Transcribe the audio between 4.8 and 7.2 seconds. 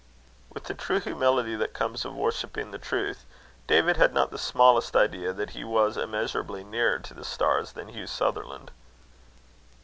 idea that he was immeasurably nearer to